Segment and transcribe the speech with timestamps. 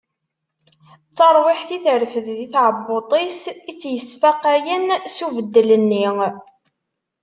[1.09, 4.85] D tarwiḥt i terfed di tɛebbuṭ-is i tt-yesfaqayen
[5.15, 6.05] s ubeddel-nni.